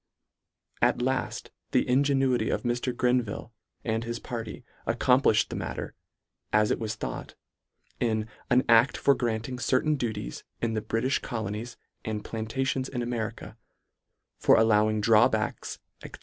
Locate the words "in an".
7.99-8.63